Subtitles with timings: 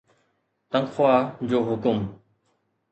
[0.71, 1.97] تنخواه جو حڪم